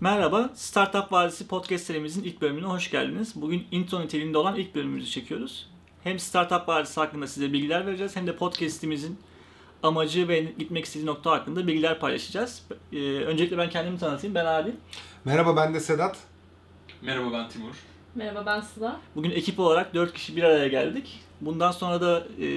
[0.00, 3.32] Merhaba, Startup Vadisi podcast serimizin ilk bölümüne hoş geldiniz.
[3.34, 5.68] Bugün intro niteliğinde olan ilk bölümümüzü çekiyoruz.
[6.04, 9.18] Hem Startup Vadisi hakkında size bilgiler vereceğiz hem de podcastimizin
[9.82, 12.62] amacı ve gitmek istediği nokta hakkında bilgiler paylaşacağız.
[12.92, 14.34] Ee, öncelikle ben kendimi tanıtayım.
[14.34, 14.72] Ben Adil.
[15.24, 16.16] Merhaba ben de Sedat.
[17.02, 17.74] Merhaba ben Timur.
[18.14, 19.00] Merhaba ben Sıla.
[19.16, 21.20] Bugün ekip olarak 4 kişi bir araya geldik.
[21.40, 22.48] Bundan sonra da e,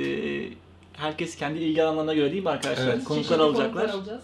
[0.94, 2.88] herkes kendi ilgi alanlarına göre değil mi arkadaşlar?
[2.88, 3.04] Evet.
[3.04, 3.74] Konuklar Çeşitli alacaklar.
[3.74, 4.24] konuklar alacağız.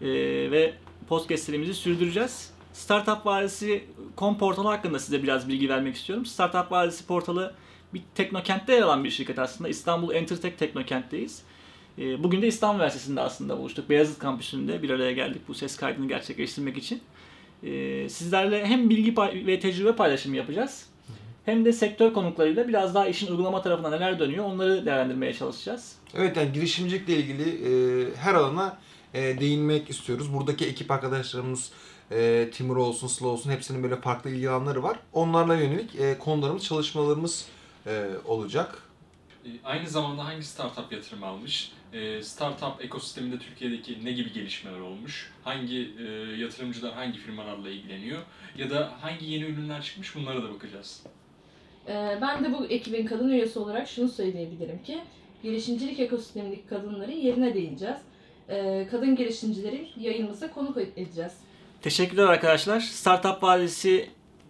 [0.00, 0.06] Ee,
[0.50, 0.74] ve
[1.10, 2.50] podcast serimizi sürdüreceğiz.
[2.72, 3.84] Startup Vadisi
[4.18, 6.26] com portalı hakkında size biraz bilgi vermek istiyorum.
[6.26, 7.54] Startup Vadisi portalı
[7.94, 9.68] bir teknokentte yer alan bir şirket aslında.
[9.68, 11.42] İstanbul Entertech Teknokent'teyiz.
[11.98, 13.90] Ee, bugün de İstanbul Üniversitesi'nde aslında buluştuk.
[13.90, 17.00] Beyazıt kampüsünde bir araya geldik bu ses kaydını gerçekleştirmek için.
[17.62, 19.14] Ee, sizlerle hem bilgi
[19.46, 20.89] ve tecrübe paylaşımı yapacağız.
[21.50, 25.96] Hem de sektör konuklarıyla biraz daha işin uygulama tarafında neler dönüyor onları değerlendirmeye çalışacağız.
[26.14, 27.70] Evet yani girişimcilikle ilgili e,
[28.16, 28.78] her alana
[29.14, 30.34] e, değinmek istiyoruz.
[30.34, 31.72] Buradaki ekip arkadaşlarımız
[32.10, 34.98] e, Timur olsun, Sıla olsun hepsinin böyle farklı ilgi alanları var.
[35.12, 37.46] Onlarla yönelik e, konularımız, çalışmalarımız
[37.86, 38.82] e, olacak.
[39.46, 41.72] Ee, Aynı zamanda hangi startup yatırım almış?
[41.92, 45.30] Ee, Startup ekosisteminde Türkiye'deki ne gibi gelişmeler olmuş?
[45.44, 46.02] Hangi e,
[46.40, 48.18] yatırımcılar hangi firmalarla ilgileniyor?
[48.56, 51.02] Ya da hangi yeni ürünler çıkmış bunlara da bakacağız.
[51.90, 55.00] Ee, ben de bu ekibin kadın üyesi olarak şunu söyleyebilirim ki
[55.42, 57.96] girişimcilik ekosistemindeki kadınların yerine değineceğiz.
[58.48, 61.32] Ee, kadın girişimcileri yayınımıza konuk edeceğiz.
[61.82, 62.80] Teşekkürler arkadaşlar.
[62.80, 64.08] Startup Vadisi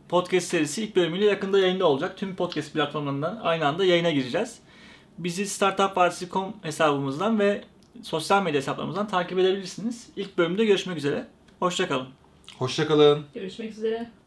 [0.08, 2.16] podcast serisi ilk bölümüyle yakında yayında olacak.
[2.16, 4.58] Tüm podcast platformlarından aynı anda yayına gireceğiz.
[5.18, 7.64] Bizi startupvadisi.com hesabımızdan ve
[8.02, 10.08] sosyal medya hesaplarımızdan takip edebilirsiniz.
[10.16, 11.26] İlk bölümde görüşmek üzere.
[11.58, 12.08] Hoşçakalın.
[12.58, 13.24] Hoşçakalın.
[13.34, 14.19] Görüşmek üzere.